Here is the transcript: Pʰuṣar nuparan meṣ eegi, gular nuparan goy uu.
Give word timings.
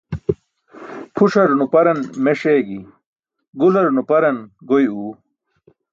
Pʰuṣar 1.15 1.49
nuparan 1.57 1.99
meṣ 2.23 2.41
eegi, 2.53 2.79
gular 3.59 3.87
nuparan 3.95 4.37
goy 4.67 4.85
uu. 5.03 5.11